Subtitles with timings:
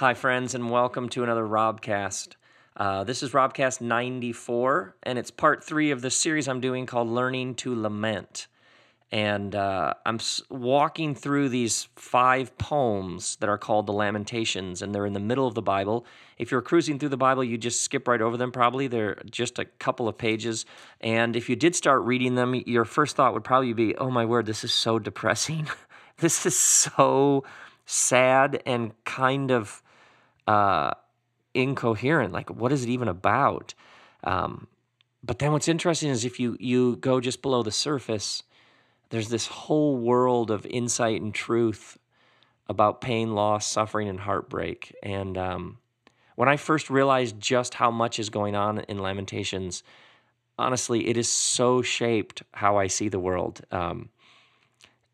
[0.00, 2.28] Hi, friends, and welcome to another Robcast.
[2.74, 7.08] Uh, this is Robcast 94, and it's part three of the series I'm doing called
[7.08, 8.46] Learning to Lament.
[9.12, 14.94] And uh, I'm s- walking through these five poems that are called the Lamentations, and
[14.94, 16.06] they're in the middle of the Bible.
[16.38, 18.86] If you're cruising through the Bible, you just skip right over them, probably.
[18.86, 20.64] They're just a couple of pages.
[21.02, 24.24] And if you did start reading them, your first thought would probably be, oh my
[24.24, 25.68] word, this is so depressing.
[26.20, 27.44] this is so
[27.84, 29.82] sad and kind of
[30.50, 30.94] uh,
[31.54, 32.32] incoherent.
[32.32, 33.72] Like, what is it even about?
[34.24, 34.66] Um,
[35.22, 38.42] but then what's interesting is if you you go just below the surface,
[39.10, 41.98] there's this whole world of insight and truth
[42.68, 44.94] about pain, loss, suffering, and heartbreak.
[45.02, 45.78] And um,
[46.34, 49.84] when I first realized just how much is going on in Lamentations,
[50.58, 53.60] honestly, it is so shaped how I see the world.
[53.70, 54.08] Um,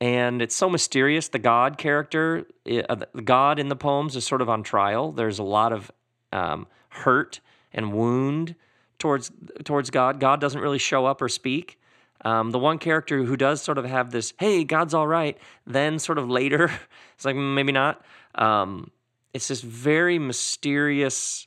[0.00, 1.28] and it's so mysterious.
[1.28, 5.12] The God character, uh, the God in the poems is sort of on trial.
[5.12, 5.90] There's a lot of
[6.32, 7.40] um, hurt
[7.72, 8.54] and wound
[8.98, 9.30] towards
[9.64, 10.20] towards God.
[10.20, 11.78] God doesn't really show up or speak.
[12.24, 15.98] Um, the one character who does sort of have this, hey, God's all right, then
[15.98, 16.72] sort of later,
[17.14, 18.04] it's like mm, maybe not.
[18.34, 18.90] Um,
[19.32, 21.46] it's this very mysterious,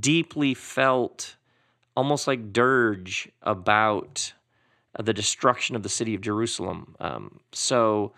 [0.00, 1.36] deeply felt,
[1.94, 4.32] almost like dirge about
[5.00, 6.94] the destruction of the city of Jerusalem.
[7.00, 8.12] Um, so,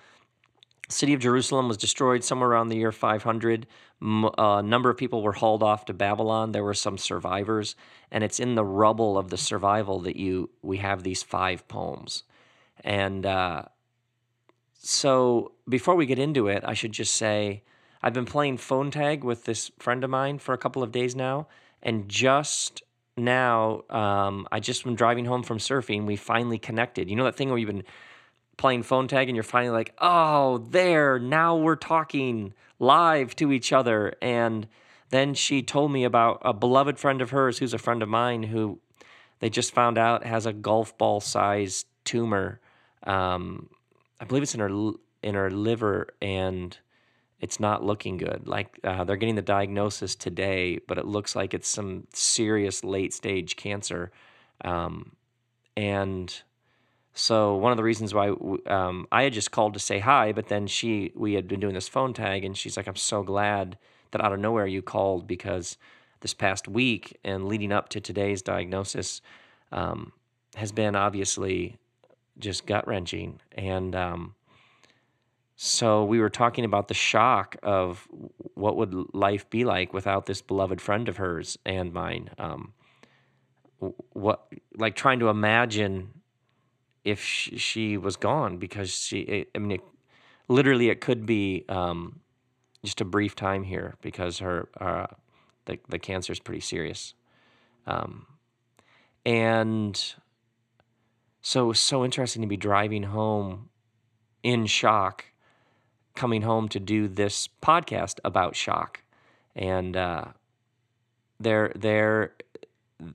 [0.88, 3.66] city of Jerusalem was destroyed somewhere around the year 500.
[4.00, 6.52] A number of people were hauled off to Babylon.
[6.52, 7.77] There were some survivors,
[8.10, 12.24] and it's in the rubble of the survival that you we have these five poems.
[12.84, 13.62] And uh,
[14.74, 17.62] so, before we get into it, I should just say
[18.02, 21.16] I've been playing phone tag with this friend of mine for a couple of days
[21.16, 21.48] now,
[21.82, 22.82] and just
[23.17, 26.06] now, um, I just been driving home from surfing.
[26.06, 27.09] We finally connected.
[27.09, 27.84] You know that thing where you've been
[28.56, 33.72] playing phone tag and you're finally like, oh, there, now we're talking live to each
[33.72, 34.14] other.
[34.20, 34.69] And
[35.11, 38.44] then she told me about a beloved friend of hers who's a friend of mine
[38.44, 38.81] who
[39.41, 42.60] they just found out has a golf ball sized tumor.
[43.03, 43.69] Um,
[44.21, 46.77] I believe it's in her in her liver, and
[47.41, 48.47] it's not looking good.
[48.47, 53.12] Like uh, they're getting the diagnosis today, but it looks like it's some serious late
[53.12, 54.10] stage cancer.
[54.64, 55.12] Um,
[55.76, 56.34] and
[57.12, 58.32] so one of the reasons why
[58.66, 61.74] um, I had just called to say hi, but then she we had been doing
[61.74, 63.78] this phone tag, and she's like, "I'm so glad
[64.12, 65.76] that out of nowhere you called because
[66.20, 69.20] this past week and leading up to today's diagnosis
[69.72, 70.12] um,
[70.56, 71.76] has been obviously
[72.38, 73.94] just gut wrenching and."
[75.56, 78.06] So we were talking about the shock of
[78.55, 82.31] what would life be like without this beloved friend of hers and mine.
[82.39, 82.75] Um,
[83.78, 84.47] what
[84.77, 86.21] like trying to imagine
[87.05, 89.47] if she, she was gone because she.
[89.55, 89.81] I mean, it,
[90.49, 92.21] literally, it could be um,
[92.84, 95.06] just a brief time here because her uh,
[95.65, 97.15] the the cancer is pretty serious,
[97.87, 98.27] um,
[99.25, 100.15] and
[101.41, 103.71] so it was so interesting to be driving home
[104.43, 105.27] in shock
[106.16, 109.03] coming home to do this podcast about shock.
[109.54, 110.25] And uh,
[111.38, 112.32] there, there,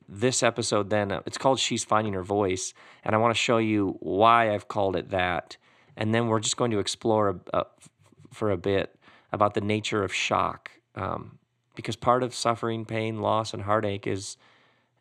[0.07, 2.73] this episode then uh, it's called "She's Finding Her Voice,"
[3.03, 5.57] and I want to show you why I've called it that.
[5.97, 7.65] And then we're just going to explore a, a,
[8.31, 8.95] for a bit
[9.31, 11.37] about the nature of shock, um,
[11.75, 14.37] because part of suffering, pain, loss, and heartache is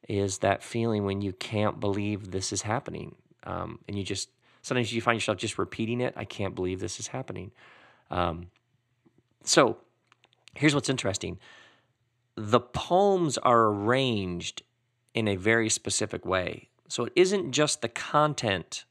[0.08, 4.30] is that feeling when you can't believe this is happening, um, and you just
[4.62, 6.14] sometimes you find yourself just repeating it.
[6.16, 7.52] I can't believe this is happening.
[8.10, 8.48] Um,
[9.44, 9.78] so
[10.54, 11.38] here's what's interesting
[12.36, 14.62] the poems are arranged
[15.14, 16.68] in a very specific way.
[16.88, 18.84] So it isn't just the content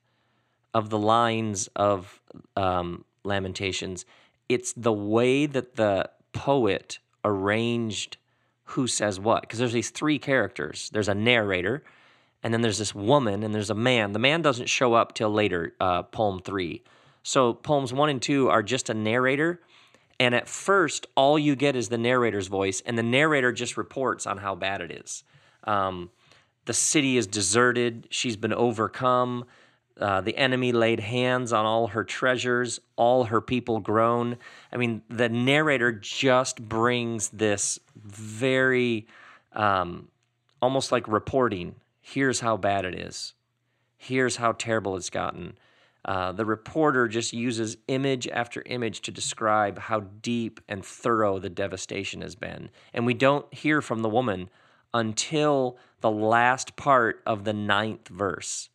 [0.73, 2.21] of the lines of
[2.55, 4.05] um, Lamentations,
[4.47, 8.17] it's the way that the poet arranged
[8.63, 9.41] who says what.
[9.41, 11.83] Because there's these three characters there's a narrator,
[12.43, 14.13] and then there's this woman, and there's a man.
[14.13, 16.83] The man doesn't show up till later, uh, poem three.
[17.23, 19.61] So poems one and two are just a narrator.
[20.19, 24.27] And at first, all you get is the narrator's voice, and the narrator just reports
[24.27, 25.23] on how bad it is.
[25.63, 26.09] Um,
[26.65, 29.45] the city is deserted, she's been overcome.
[29.99, 34.37] Uh, the enemy laid hands on all her treasures, all her people groan.
[34.71, 39.07] I mean, the narrator just brings this very
[39.51, 40.07] um,
[40.61, 41.75] almost like reporting.
[42.01, 43.33] Here's how bad it is.
[43.97, 45.57] Here's how terrible it's gotten.
[46.05, 51.49] Uh, the reporter just uses image after image to describe how deep and thorough the
[51.49, 52.69] devastation has been.
[52.93, 54.49] And we don't hear from the woman
[54.93, 58.69] until the last part of the ninth verse.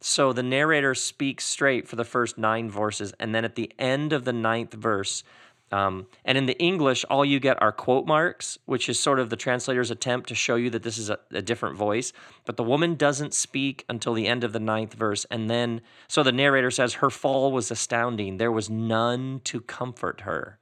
[0.00, 4.12] So the narrator speaks straight for the first nine verses, and then at the end
[4.12, 5.24] of the ninth verse,
[5.70, 9.28] Um, and in the English, all you get are quote marks, which is sort of
[9.28, 12.12] the translator's attempt to show you that this is a, a, different voice.
[12.46, 15.26] But the woman doesn't speak until the end of the ninth verse.
[15.30, 18.38] And then, so the narrator says, Her fall was astounding.
[18.38, 20.58] There was none to comfort her.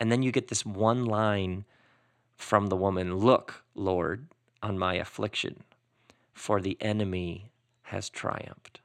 [0.00, 1.66] And then you get this one line
[2.34, 4.26] from the woman Look, Lord,
[4.62, 5.64] on my affliction,
[6.32, 7.50] for the enemy
[7.82, 8.80] has triumphed.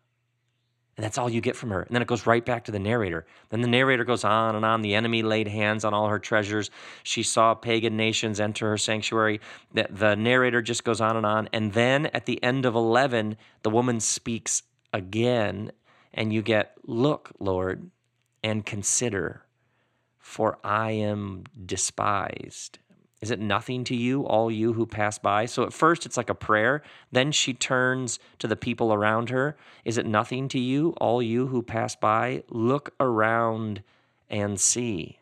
[1.02, 1.82] And that's all you get from her.
[1.82, 3.26] And then it goes right back to the narrator.
[3.50, 4.84] Then the narrator goes on and on.
[4.84, 6.70] The enemy laid hands on all her treasures.
[7.02, 9.42] She saw pagan nations enter her sanctuary.
[9.74, 11.50] The, the narrator just goes on and on.
[11.54, 14.62] And then at the end of 11, the woman speaks
[14.94, 15.72] again.
[16.14, 17.90] And you get, Look, Lord,
[18.44, 19.42] and consider,
[20.20, 22.78] for I am despised
[23.22, 25.46] is it nothing to you, all you who pass by?
[25.46, 26.82] So at first it's like a prayer.
[27.12, 29.56] Then she turns to the people around her.
[29.86, 32.44] Is it nothing to you, all you who pass by?
[32.50, 33.84] Look around
[34.28, 35.20] and see.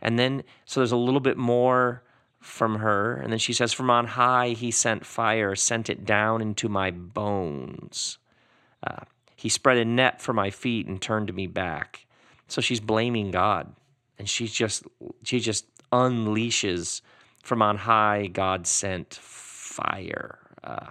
[0.00, 2.02] And then, so there's a little bit more
[2.40, 3.16] from her.
[3.16, 6.90] And then she says, From on high he sent fire, sent it down into my
[6.90, 8.16] bones.
[8.82, 9.04] Uh,
[9.36, 12.06] he spread a net for my feet and turned me back.
[12.46, 13.74] So she's blaming God.
[14.18, 14.84] And she's just,
[15.22, 17.02] she just unleashes
[17.42, 20.38] from on high, God sent fire.
[20.62, 20.86] Uh,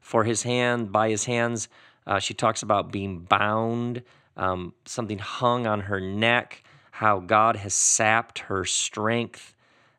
[0.00, 1.68] for his hand, by his hands,
[2.06, 4.02] uh, she talks about being bound,
[4.36, 9.54] um, something hung on her neck, how God has sapped her strength.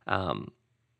[0.08, 0.52] Um,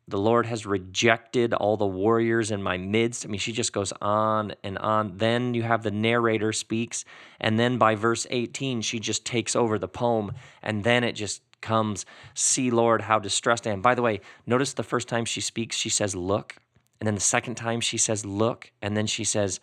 [0.08, 3.24] the Lord has rejected all the warriors in my midst.
[3.24, 5.16] I mean, she just goes on and on.
[5.16, 7.04] Then you have the narrator speaks,
[7.40, 10.32] and then by verse 18, she just takes over the poem,
[10.62, 13.82] and then it just comes, See, Lord, how distressed I am.
[13.82, 16.56] By the way, notice the first time she speaks, she says, Look.
[17.00, 18.70] And then the second time she says, Look.
[18.80, 19.60] And then she says,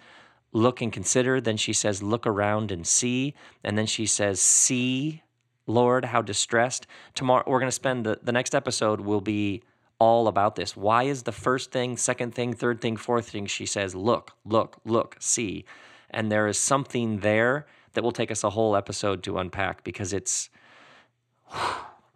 [0.51, 1.39] Look and consider.
[1.39, 3.33] Then she says, Look around and see.
[3.63, 5.23] And then she says, See,
[5.65, 6.85] Lord, how distressed.
[7.15, 9.63] Tomorrow, we're going to spend the, the next episode will be
[9.97, 10.75] all about this.
[10.75, 14.81] Why is the first thing, second thing, third thing, fourth thing she says, Look, look,
[14.83, 15.63] look, see.
[16.09, 20.11] And there is something there that will take us a whole episode to unpack because
[20.13, 20.49] it's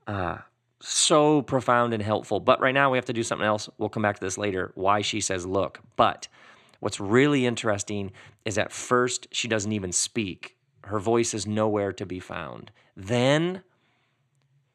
[0.08, 0.38] uh,
[0.80, 2.40] so profound and helpful.
[2.40, 3.70] But right now we have to do something else.
[3.78, 4.72] We'll come back to this later.
[4.76, 5.82] Why she says look.
[5.96, 6.28] But
[6.80, 8.12] what's really interesting
[8.46, 10.56] is at first she doesn't even speak.
[10.84, 12.72] Her voice is nowhere to be found.
[12.96, 13.64] Then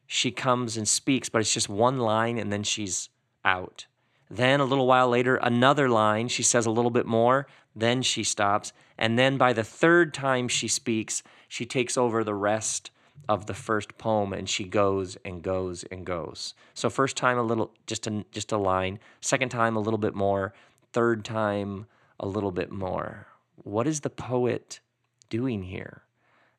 [0.05, 3.09] she comes and speaks, but it's just one line and then she's
[3.43, 3.87] out.
[4.29, 6.27] Then a little while later, another line.
[6.27, 7.47] She says a little bit more.
[7.75, 8.73] Then she stops.
[8.97, 12.91] And then by the third time she speaks, she takes over the rest
[13.29, 16.53] of the first poem and she goes and goes and goes.
[16.73, 20.15] So first time a little just a just a line, second time a little bit
[20.15, 20.53] more,
[20.91, 21.85] third time
[22.19, 23.27] a little bit more.
[23.63, 24.79] What is the poet
[25.29, 26.03] doing here?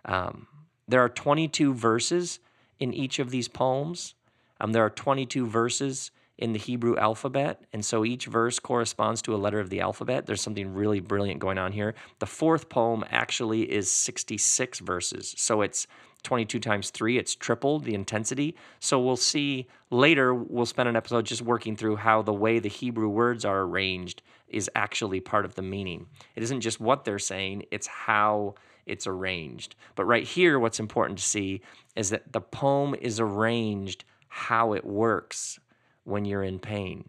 [0.04, 0.46] Um,
[0.86, 2.40] there are 22 verses
[2.78, 4.14] in each of these poems.
[4.60, 9.34] Um, there are 22 verses in the Hebrew alphabet, and so each verse corresponds to
[9.34, 10.26] a letter of the alphabet.
[10.26, 11.94] There's something really brilliant going on here.
[12.18, 15.86] The fourth poem actually is 66 verses, so it's
[16.24, 18.56] 22 times 3, it's tripled the intensity.
[18.80, 22.68] So we'll see later, we'll spend an episode just working through how the way the
[22.68, 26.06] Hebrew words are arranged is actually part of the meaning.
[26.34, 28.54] It isn't just what they're saying, it's how
[28.86, 29.76] it's arranged.
[29.94, 31.60] But right here, what's important to see
[31.94, 35.60] is that the poem is arranged how it works
[36.04, 37.08] when you're in pain.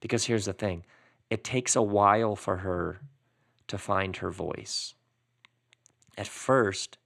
[0.00, 0.84] Because here's the thing
[1.30, 3.00] it takes a while for her
[3.68, 4.94] to find her voice.
[6.16, 6.98] At first,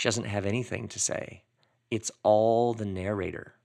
[0.00, 1.42] she doesn't have anything to say.
[1.90, 3.56] It's all the narrator.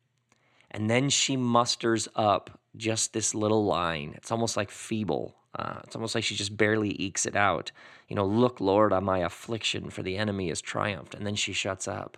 [0.69, 4.15] And then she musters up just this little line.
[4.17, 5.37] It's almost like feeble.
[5.57, 7.71] Uh, it's almost like she just barely ekes it out.
[8.09, 11.15] You know, look, Lord, on my affliction, for the enemy is triumphed.
[11.15, 12.17] And then she shuts up.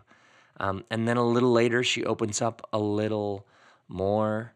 [0.60, 3.46] Um, and then a little later, she opens up a little
[3.88, 4.52] more.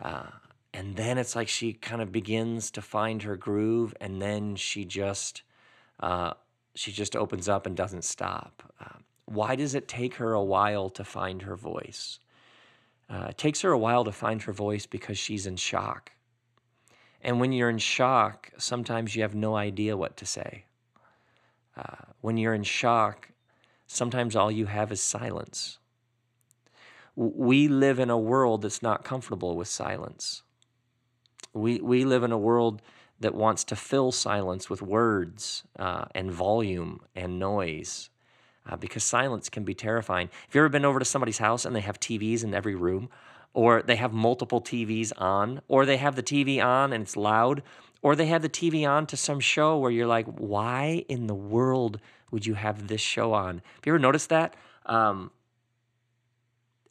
[0.00, 0.30] Uh,
[0.72, 3.94] and then it's like she kind of begins to find her groove.
[4.00, 5.42] And then she just
[6.00, 6.32] uh,
[6.74, 8.62] she just opens up and doesn't stop.
[8.80, 12.18] Uh, why does it take her a while to find her voice?
[13.08, 16.12] Uh, it takes her a while to find her voice because she's in shock.
[17.20, 20.64] And when you're in shock, sometimes you have no idea what to say.
[21.76, 23.30] Uh, when you're in shock,
[23.86, 25.78] sometimes all you have is silence.
[27.14, 30.42] We live in a world that's not comfortable with silence.
[31.52, 32.80] We, we live in a world
[33.22, 38.10] that wants to fill silence with words uh, and volume and noise
[38.68, 40.28] uh, because silence can be terrifying.
[40.46, 43.08] Have you ever been over to somebody's house and they have TVs in every room,
[43.54, 47.62] or they have multiple TVs on, or they have the TV on and it's loud,
[48.02, 51.34] or they have the TV on to some show where you're like, why in the
[51.34, 52.00] world
[52.30, 53.56] would you have this show on?
[53.56, 54.54] Have you ever noticed that?
[54.86, 55.30] Um,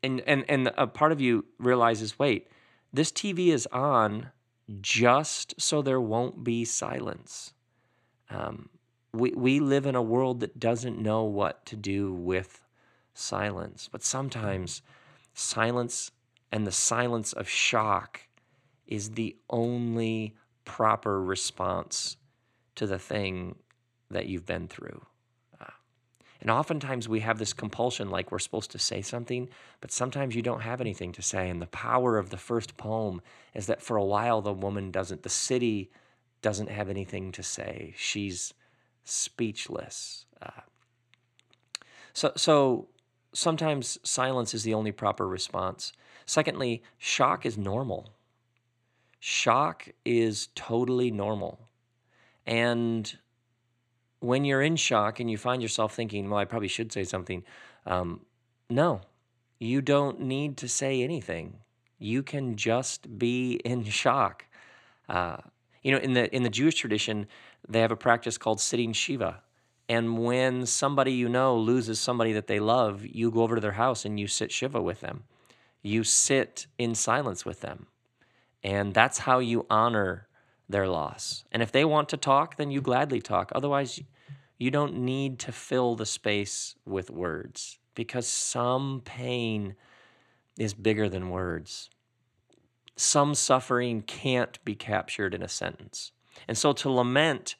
[0.03, 2.47] and and and a part of you realizes, wait,
[2.93, 4.31] this TV is on
[4.79, 7.53] just so there won't be silence.
[8.29, 8.69] Um,
[9.13, 12.61] we we live in a world that doesn't know what to do with
[13.13, 14.81] silence, but sometimes
[15.33, 16.11] silence
[16.51, 18.21] and the silence of shock
[18.87, 20.35] is the only
[20.65, 22.17] proper response
[22.75, 23.55] to the thing
[24.09, 25.01] that you've been through.
[26.41, 29.48] And oftentimes we have this compulsion, like we're supposed to say something,
[29.79, 31.50] but sometimes you don't have anything to say.
[31.50, 33.21] And the power of the first poem
[33.53, 35.91] is that for a while the woman doesn't, the city
[36.41, 37.93] doesn't have anything to say.
[37.95, 38.55] She's
[39.03, 40.25] speechless.
[40.41, 40.62] Uh,
[42.13, 42.88] so, so
[43.33, 45.93] sometimes silence is the only proper response.
[46.25, 48.13] Secondly, shock is normal.
[49.19, 51.67] Shock is totally normal.
[52.48, 53.15] And
[54.21, 57.43] when you're in shock and you find yourself thinking, well, I probably should say something,
[57.85, 58.21] um,
[58.69, 59.01] no,
[59.59, 61.57] you don't need to say anything.
[61.99, 64.45] You can just be in shock.
[65.09, 65.37] Uh,
[65.83, 67.27] you know, in the in the Jewish tradition,
[67.67, 69.41] they have a practice called sitting shiva.
[69.89, 73.73] And when somebody you know loses somebody that they love, you go over to their
[73.73, 75.23] house and you sit shiva with them.
[75.81, 77.87] You sit in silence with them.
[78.63, 80.27] And that's how you honor
[80.71, 81.43] their loss.
[81.51, 83.51] And if they want to talk, then you gladly talk.
[83.53, 84.01] Otherwise,
[84.57, 89.75] you don't need to fill the space with words because some pain
[90.57, 91.89] is bigger than words.
[92.95, 96.11] Some suffering can't be captured in a sentence.
[96.47, 97.55] And so to lament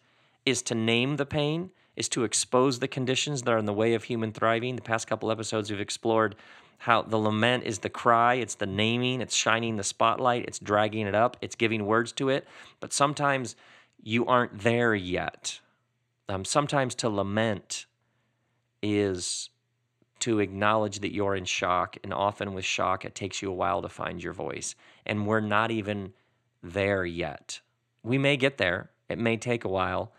[0.46, 3.94] is to name the pain, is to expose the conditions that are in the way
[3.94, 4.76] of human thriving.
[4.76, 6.36] The past couple episodes, we've explored
[6.82, 11.06] how the lament is the cry, it's the naming, it's shining the spotlight, it's dragging
[11.06, 12.48] it up, it's giving words to it.
[12.80, 13.56] But sometimes
[14.02, 15.60] you aren't there yet.
[16.28, 17.86] Um, sometimes to lament
[18.82, 19.52] is
[20.22, 23.84] to acknowledge that you're in shock, and often with shock, it takes you a while
[23.84, 24.74] to find your voice.
[25.06, 26.14] And we're not even
[26.64, 27.62] there yet.
[28.02, 30.14] We may get there, it may take a while,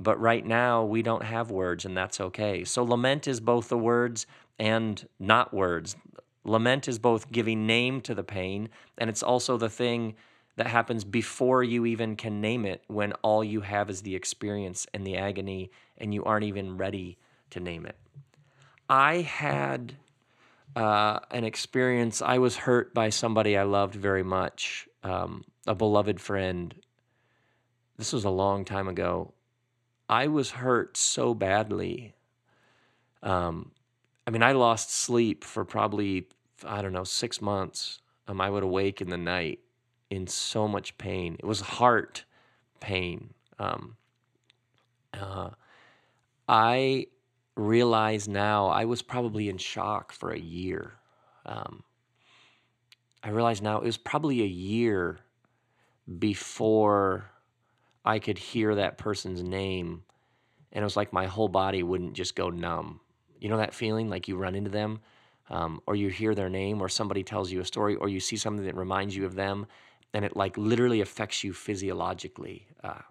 [0.00, 2.64] but right now we don't have words, and that's okay.
[2.64, 4.26] So, lament is both the words
[4.58, 5.96] and not words.
[6.44, 10.14] Lament is both giving name to the pain, and it's also the thing
[10.56, 14.86] that happens before you even can name it when all you have is the experience
[14.94, 17.18] and the agony, and you aren't even ready
[17.50, 17.96] to name it.
[18.88, 19.94] I had
[20.76, 26.20] uh, an experience, I was hurt by somebody I loved very much, um, a beloved
[26.20, 26.74] friend.
[27.96, 29.32] This was a long time ago.
[30.08, 32.14] I was hurt so badly
[33.24, 33.72] um,
[34.26, 36.28] I mean, I lost sleep for probably,
[36.64, 38.00] I don't know, six months.
[38.28, 39.60] Um, I would awake in the night
[40.10, 41.36] in so much pain.
[41.38, 42.24] It was heart
[42.80, 43.32] pain.
[43.58, 43.96] Um,
[45.14, 45.50] uh,
[46.48, 47.06] I
[47.56, 50.92] realize now I was probably in shock for a year.
[51.46, 51.82] Um,
[53.22, 55.18] I realize now it was probably a year
[56.18, 57.30] before
[58.04, 60.02] I could hear that person's name.
[60.72, 63.00] And it was like my whole body wouldn't just go numb.
[63.40, 65.00] You know that feeling like you run into them,
[65.50, 68.36] um, or you hear their name, or somebody tells you a story, or you see
[68.36, 69.66] something that reminds you of them,
[70.12, 72.66] and it like literally affects you physiologically.
[72.82, 73.02] Uh,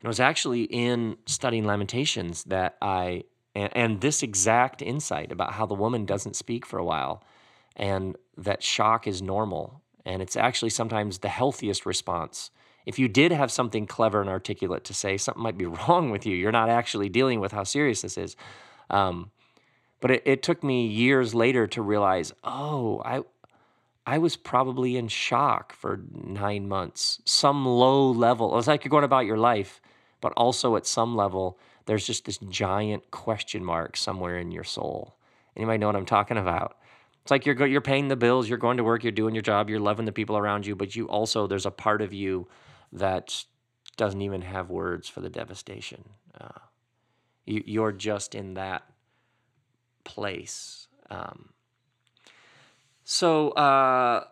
[0.00, 3.24] it was actually in studying Lamentations that I,
[3.54, 7.24] and, and this exact insight about how the woman doesn't speak for a while,
[7.74, 12.50] and that shock is normal, and it's actually sometimes the healthiest response
[12.86, 16.26] if you did have something clever and articulate to say, something might be wrong with
[16.26, 16.36] you.
[16.36, 18.36] You're not actually dealing with how serious this is.
[18.90, 19.30] Um,
[20.00, 23.22] but it, it took me years later to realize, oh, I,
[24.06, 28.58] I was probably in shock for nine months, some low level.
[28.58, 29.80] It's like you're going about your life,
[30.20, 35.16] but also at some level, there's just this giant question mark somewhere in your soul.
[35.56, 36.76] Anybody know what I'm talking about?
[37.22, 39.70] It's like you're you're paying the bills, you're going to work, you're doing your job,
[39.70, 42.46] you're loving the people around you, but you also there's a part of you
[42.94, 43.44] that
[43.96, 46.04] doesn't even have words for the devastation.
[46.40, 46.60] Uh,
[47.44, 48.84] you, you're just in that
[50.04, 50.88] place.
[51.10, 51.50] Um,
[53.04, 54.24] so, uh,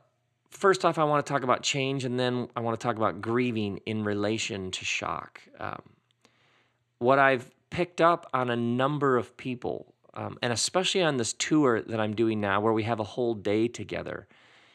[0.50, 3.20] first off, I want to talk about change, and then I want to talk about
[3.20, 5.42] grieving in relation to shock.
[5.60, 5.82] Um,
[6.98, 11.82] what I've picked up on a number of people, um, and especially on this tour
[11.82, 14.26] that I'm doing now, where we have a whole day together,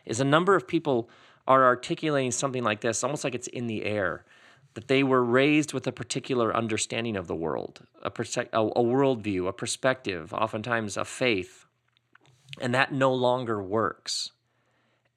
[0.06, 1.10] is a number of people
[1.48, 4.26] are articulating something like this, almost like it's in the air
[4.78, 8.84] that they were raised with a particular understanding of the world, a, perse- a, a
[8.84, 11.66] worldview, a perspective, oftentimes a faith,
[12.62, 14.34] and that no longer works.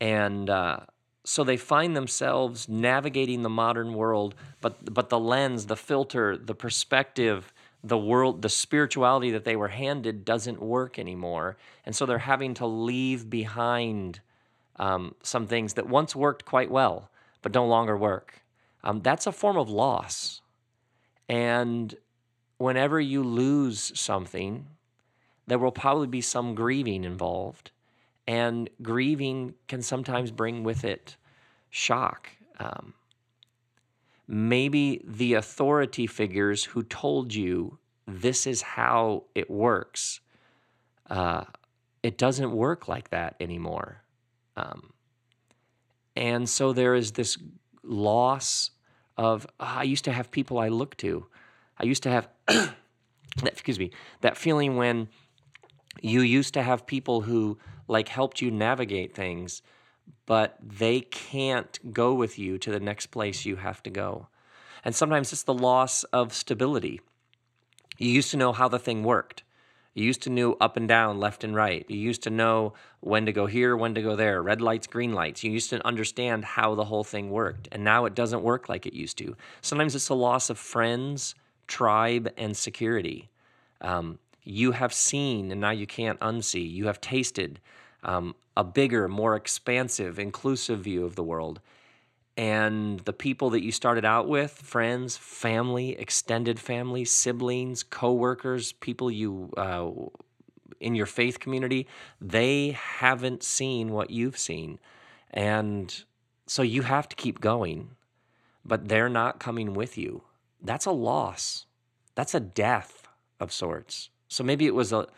[0.01, 0.81] And uh,
[1.25, 6.55] so they find themselves navigating the modern world, but but the lens, the filter, the
[6.55, 7.53] perspective,
[7.85, 11.59] the world, the spirituality that they were handed doesn't work anymore.
[11.85, 14.21] And so they're having to leave behind
[14.81, 17.11] um, some things that once worked quite well,
[17.43, 18.43] but no longer work.
[18.83, 20.41] Um, that's a form of loss.
[21.29, 21.95] And
[22.57, 24.67] whenever you lose something,
[25.47, 27.71] there will probably be some grieving involved.
[28.27, 31.17] And grieving can sometimes bring with it
[31.69, 32.31] shock.
[32.59, 32.95] Um,
[34.27, 40.21] maybe the authority figures who told you this is how it works,
[41.11, 41.45] uh,
[42.03, 44.03] it doesn't work like that anymore.
[44.57, 44.93] Um,
[46.17, 47.39] and so there is this
[47.83, 48.71] loss
[49.17, 51.27] of, uh, I used to have people I look to.
[51.79, 52.75] I used to have, that,
[53.45, 53.91] excuse me,
[54.21, 55.09] that feeling when
[56.01, 59.63] you used to have people who like helped you navigate things
[60.27, 64.29] but they can't go with you to the next place you have to go.
[64.85, 67.01] And sometimes it's the loss of stability.
[67.99, 69.43] You used to know how the thing worked.
[70.01, 71.85] You used to know up and down, left and right.
[71.87, 75.13] You used to know when to go here, when to go there, red lights, green
[75.13, 75.45] lights.
[75.45, 77.69] You used to understand how the whole thing worked.
[77.71, 79.37] And now it doesn't work like it used to.
[79.61, 81.35] Sometimes it's a loss of friends,
[81.67, 83.29] tribe, and security.
[83.83, 86.73] Um, you have seen and now you can't unsee.
[86.73, 87.61] You have tasted
[88.03, 91.61] um, a bigger, more expansive, inclusive view of the world.
[92.41, 99.11] And the people that you started out with, friends, family, extended family, siblings, coworkers, people
[99.11, 99.91] you uh,
[100.81, 101.87] in your faith community,
[102.19, 104.79] they haven't seen what you've seen.
[105.31, 106.03] And
[106.47, 107.91] so you have to keep going,
[108.65, 110.23] but they're not coming with you.
[110.63, 111.67] That's a loss.
[112.15, 113.07] That's a death
[113.39, 114.09] of sorts.
[114.29, 115.09] So maybe it was a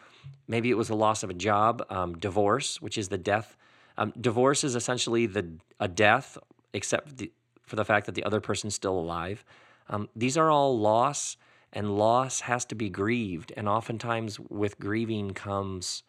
[0.48, 3.56] Maybe it was the loss of a job, um, divorce, which is the death.
[3.96, 6.36] Um, divorce is essentially the a death,
[6.72, 9.44] except the, for the fact that the other person's still alive.
[9.88, 11.36] Um, these are all loss,
[11.72, 13.52] and loss has to be grieved.
[13.56, 16.02] And oftentimes, with grieving comes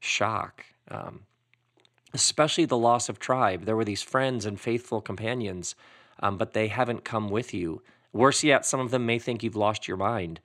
[0.00, 1.20] shock, um,
[2.14, 3.64] especially the loss of tribe.
[3.64, 5.74] There were these friends and faithful companions,
[6.20, 7.82] um, but they haven't come with you.
[8.12, 10.40] Worse yet, some of them may think you've lost your mind.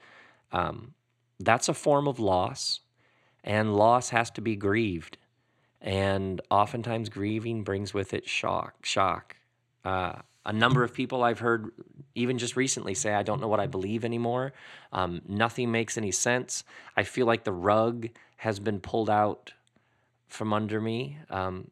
[0.51, 0.93] Um,
[1.39, 2.81] that's a form of loss
[3.43, 5.17] and loss has to be grieved.
[5.81, 8.86] And oftentimes, grieving brings with it shock.
[8.86, 9.36] Shock.
[9.84, 10.13] Uh,
[10.46, 11.72] a number of people I've heard,
[12.15, 14.54] even just recently, say, I don't know what I believe anymore.
[14.91, 16.63] Um, nothing makes any sense.
[16.98, 19.54] I feel like the rug has been pulled out
[20.28, 21.17] from under me.
[21.30, 21.72] Um,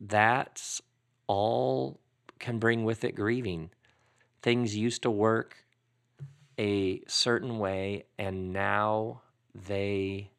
[0.00, 0.82] that's
[1.26, 1.98] all
[2.38, 3.70] can bring with it grieving.
[4.42, 5.64] Things used to work
[6.58, 9.22] a certain way, and now
[9.54, 10.30] they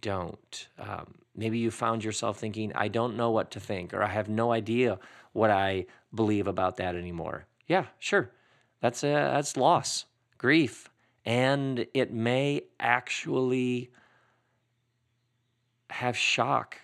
[0.00, 0.68] don't.
[0.78, 4.28] Um, maybe you found yourself thinking, I don't know what to think, or I have
[4.28, 4.98] no idea
[5.32, 7.46] what I believe about that anymore.
[7.66, 8.30] Yeah, sure.
[8.80, 10.06] That's a, that's loss,
[10.38, 10.90] grief,
[11.24, 13.90] and it may actually
[15.90, 16.80] have shock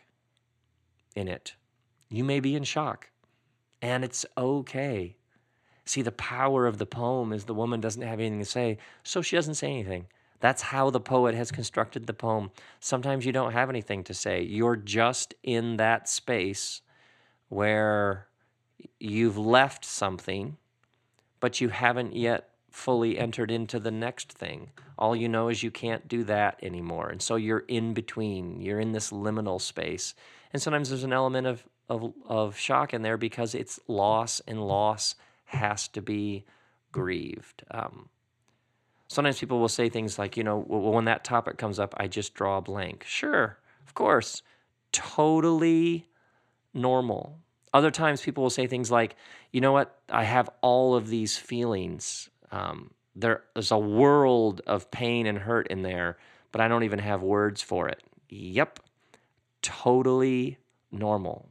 [1.14, 1.54] in it.
[2.08, 3.10] You may be in shock,
[3.80, 5.16] and it's okay.
[5.84, 9.22] See, the power of the poem is the woman doesn't have anything to say, so
[9.22, 10.06] she doesn't say anything.
[10.40, 12.50] That's how the poet has constructed the poem.
[12.80, 14.42] Sometimes you don't have anything to say.
[14.42, 16.82] You're just in that space
[17.48, 18.26] where
[19.02, 20.56] you've left something,
[21.40, 24.70] but you haven't yet fully entered into the next thing.
[24.98, 27.10] All you know is you can't do that anymore.
[27.10, 30.14] And so you're in between, you're in this liminal space.
[30.52, 34.66] And sometimes there's an element of, of, of shock in there because it's loss, and
[34.66, 36.44] loss has to be
[36.92, 37.64] grieved.
[37.70, 38.08] Um,
[39.08, 42.34] sometimes people will say things like, you know, when that topic comes up, I just
[42.34, 43.04] draw a blank.
[43.06, 44.42] Sure, of course,
[44.92, 46.08] totally
[46.72, 47.38] normal.
[47.74, 49.16] Other times people will say things like,
[49.50, 52.28] you know what, I have all of these feelings.
[52.50, 56.18] Um, there's a world of pain and hurt in there,
[56.50, 58.02] but I don't even have words for it.
[58.28, 58.80] Yep,
[59.62, 60.58] totally
[60.90, 61.48] normal.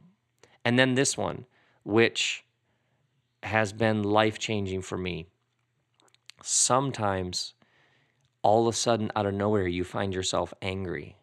[0.64, 1.46] And then this one,
[1.82, 2.44] which
[3.42, 5.26] has been life changing for me
[6.44, 7.54] sometimes
[8.42, 11.16] all of a sudden out of nowhere you find yourself angry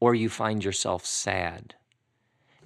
[0.00, 1.74] or you find yourself sad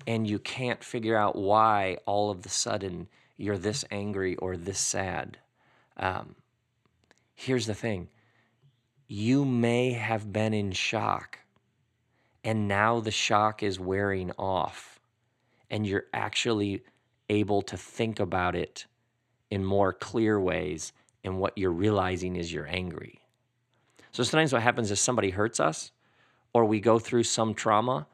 [0.07, 4.79] and you can't figure out why all of a sudden you're this angry or this
[4.79, 5.39] sad.
[5.97, 6.35] Um,
[7.35, 8.09] here's the thing
[9.09, 11.39] you may have been in shock
[12.45, 15.01] and now the shock is wearing off
[15.71, 16.83] and you're actually
[17.29, 18.87] able to think about it
[19.51, 20.93] in more clear ways
[21.25, 23.21] and what you're realizing is you're angry.
[24.13, 25.93] So sometimes what happens is somebody hurts us
[26.53, 28.07] or we go through some trauma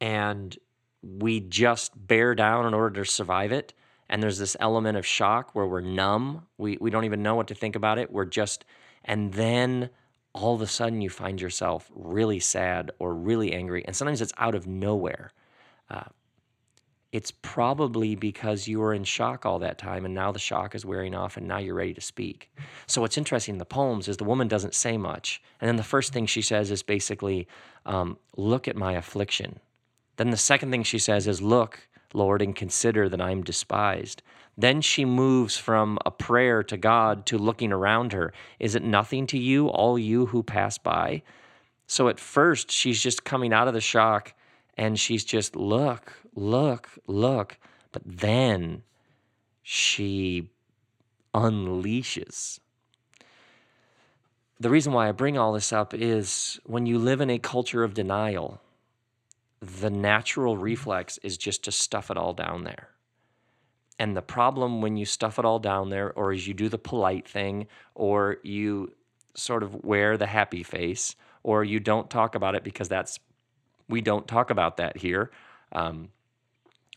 [0.00, 0.56] and
[1.02, 3.72] we just bear down in order to survive it.
[4.08, 6.46] And there's this element of shock where we're numb.
[6.58, 8.12] We, we don't even know what to think about it.
[8.12, 8.64] We're just,
[9.04, 9.90] and then
[10.32, 14.32] all of a sudden you find yourself really sad or really angry, and sometimes it's
[14.38, 15.30] out of nowhere.
[15.88, 16.04] Uh,
[17.12, 20.84] it's probably because you were in shock all that time and now the shock is
[20.84, 22.52] wearing off and now you're ready to speak.
[22.86, 25.42] So, what's interesting in the poems is the woman doesn't say much.
[25.60, 27.48] And then the first thing she says is basically,
[27.84, 29.58] um, Look at my affliction.
[30.16, 34.22] Then the second thing she says is, Look, Lord, and consider that I'm despised.
[34.56, 38.32] Then she moves from a prayer to God to looking around her.
[38.58, 41.22] Is it nothing to you, all you who pass by?
[41.86, 44.34] So at first, she's just coming out of the shock
[44.76, 47.58] and she's just, look, look, look.
[47.92, 48.82] But then
[49.62, 50.50] she
[51.34, 52.60] unleashes.
[54.58, 57.82] The reason why I bring all this up is when you live in a culture
[57.82, 58.60] of denial,
[59.60, 62.88] the natural reflex is just to stuff it all down there.
[63.98, 66.78] And the problem when you stuff it all down there, or as you do the
[66.78, 68.94] polite thing, or you
[69.34, 73.18] sort of wear the happy face, or you don't talk about it because that's,
[73.88, 75.30] we don't talk about that here.
[75.72, 76.08] Um,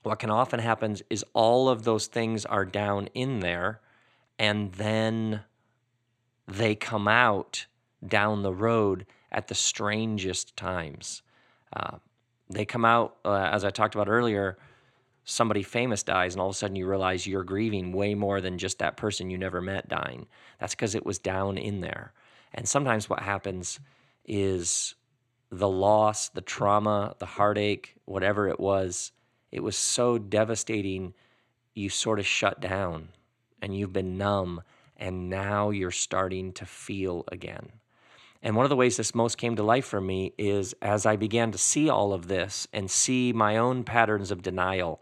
[0.04, 3.82] what can often happen is all of those things are down in there,
[4.39, 5.41] and then
[6.47, 7.65] they come out
[8.06, 11.21] down the road at the strangest times.
[11.76, 11.97] Uh,
[12.49, 14.58] they come out, uh, as I talked about earlier,
[15.23, 18.58] somebody famous dies, and all of a sudden you realize you're grieving way more than
[18.58, 20.27] just that person you never met dying.
[20.60, 22.13] That's because it was down in there.
[22.53, 23.79] And sometimes what happens
[24.25, 24.95] is
[25.49, 29.12] the loss, the trauma, the heartache, whatever it was,
[29.51, 31.13] it was so devastating,
[31.73, 33.10] you sort of shut down
[33.62, 34.62] and you've been numb,
[34.97, 37.71] and now you're starting to feel again.
[38.43, 41.15] And one of the ways this most came to life for me is as I
[41.15, 45.01] began to see all of this and see my own patterns of denial.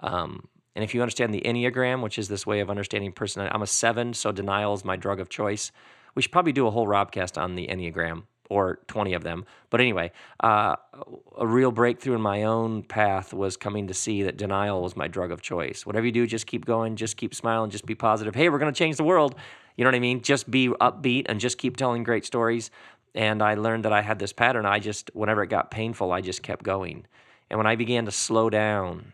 [0.00, 3.62] Um, and if you understand the Enneagram, which is this way of understanding personality, I'm
[3.62, 5.72] a seven, so denial is my drug of choice.
[6.14, 9.46] We should probably do a whole Robcast on the Enneagram or 20 of them.
[9.70, 10.76] But anyway, uh,
[11.38, 15.08] a real breakthrough in my own path was coming to see that denial was my
[15.08, 15.86] drug of choice.
[15.86, 18.34] Whatever you do, just keep going, just keep smiling, just be positive.
[18.34, 19.34] Hey, we're going to change the world.
[19.76, 20.22] You know what I mean?
[20.22, 22.70] Just be upbeat and just keep telling great stories.
[23.14, 24.66] And I learned that I had this pattern.
[24.66, 27.06] I just, whenever it got painful, I just kept going.
[27.50, 29.12] And when I began to slow down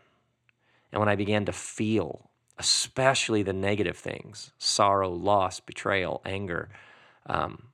[0.91, 6.69] and when I began to feel, especially the negative things sorrow, loss, betrayal, anger
[7.29, 7.67] um,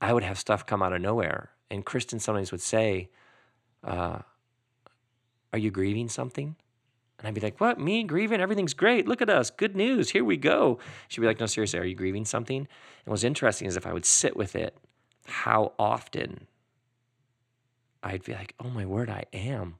[0.00, 1.50] I would have stuff come out of nowhere.
[1.70, 3.10] And Kristen sometimes would say,
[3.84, 4.20] uh,
[5.52, 6.56] Are you grieving something?
[7.18, 7.78] And I'd be like, What?
[7.78, 8.40] Me grieving?
[8.40, 9.06] Everything's great.
[9.08, 9.50] Look at us.
[9.50, 10.10] Good news.
[10.10, 10.78] Here we go.
[11.08, 12.58] She'd be like, No, seriously, are you grieving something?
[12.58, 12.66] And
[13.06, 14.76] what's interesting is if I would sit with it,
[15.26, 16.46] how often
[18.02, 19.76] I'd be like, Oh my word, I am.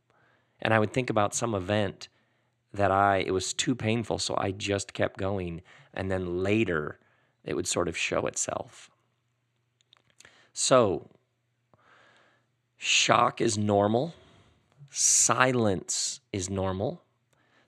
[0.61, 2.09] And I would think about some event
[2.73, 5.63] that I, it was too painful, so I just kept going.
[5.95, 6.99] And then later,
[7.45, 8.91] it would sort of show itself.
[10.53, 11.11] So,
[12.77, 14.15] shock is normal,
[14.91, 17.03] silence is normal.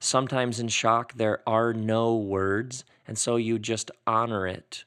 [0.01, 4.85] Sometimes in shock, there are no words, and so you just honor it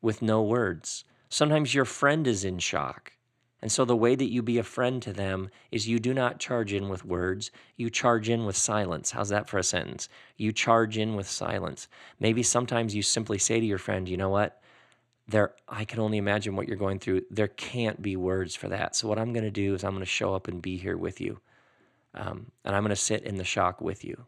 [0.00, 1.04] with no words.
[1.28, 3.12] Sometimes your friend is in shock.
[3.60, 6.38] And so the way that you be a friend to them is you do not
[6.38, 9.10] charge in with words, you charge in with silence.
[9.10, 10.08] How's that for a sentence?
[10.36, 11.88] You charge in with silence.
[12.20, 14.62] Maybe sometimes you simply say to your friend, you know what?
[15.28, 18.96] there i can only imagine what you're going through there can't be words for that
[18.96, 20.96] so what i'm going to do is i'm going to show up and be here
[20.96, 21.38] with you
[22.14, 24.26] um, and i'm going to sit in the shock with you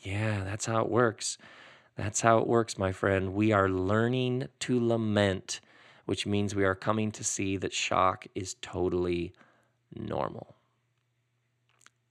[0.00, 1.38] yeah that's how it works
[1.96, 5.60] that's how it works my friend we are learning to lament
[6.04, 9.32] which means we are coming to see that shock is totally
[9.94, 10.56] normal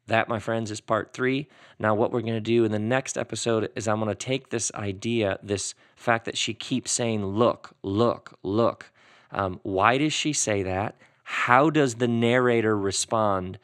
[0.07, 1.47] that, my friends, is part three.
[1.79, 4.49] Now, what we're going to do in the next episode is I'm going to take
[4.49, 8.91] this idea, this fact that she keeps saying, look, look, look.
[9.31, 10.95] Um, why does she say that?
[11.23, 13.57] How does the narrator respond?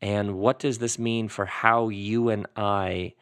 [0.00, 3.14] And what does this mean for how you and I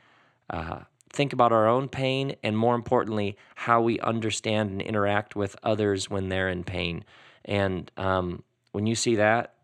[0.51, 2.37] uh, think about our own pain?
[2.43, 7.05] And more importantly, how we understand and interact with others when they're in pain.
[7.45, 9.55] And um, when you see that,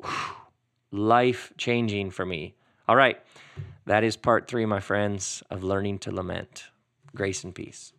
[0.90, 2.54] life changing for me.
[2.88, 3.20] All right.
[3.86, 6.64] That is part three, my friends, of learning to lament.
[7.14, 7.92] Grace and peace.